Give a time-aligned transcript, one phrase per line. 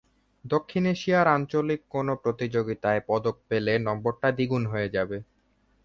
[0.45, 5.17] দক্ষিণ এশিয়ার আঞ্চলিক কোনো প্রতিযোগিতায় পদক পেলে নম্বরটা দ্বিগুণ হয়ে যাবে।